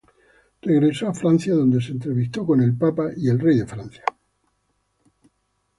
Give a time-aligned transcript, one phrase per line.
[0.63, 4.03] Regresó a Francia, donde se entrevistó con el Papa y el Rey de Francia.